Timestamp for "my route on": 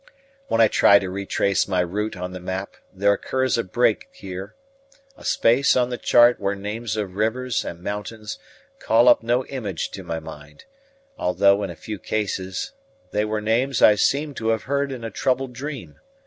1.67-2.31